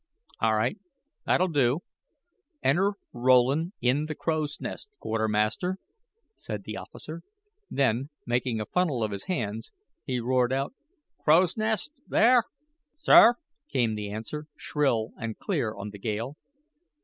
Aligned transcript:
"All 0.39 0.55
right 0.55 0.79
that'll 1.27 1.47
do. 1.49 1.81
Enter 2.63 2.93
Rowland 3.13 3.73
in 3.81 4.07
the 4.07 4.15
crow's 4.15 4.59
nest, 4.59 4.89
quartermaster," 4.99 5.77
said 6.35 6.63
the 6.63 6.75
officer; 6.75 7.21
then, 7.69 8.09
making 8.25 8.59
a 8.59 8.65
funnel 8.65 9.03
of 9.03 9.11
his 9.11 9.25
hands, 9.25 9.69
he 10.03 10.19
roared 10.19 10.51
out: 10.51 10.73
"Crow's 11.19 11.55
nest, 11.55 11.91
there." 12.07 12.45
"Sir," 12.97 13.35
came 13.69 13.93
the 13.93 14.09
answer, 14.09 14.47
shrill 14.57 15.11
and 15.19 15.37
clear 15.37 15.75
on 15.75 15.91
the 15.91 15.99
gale. 15.99 16.33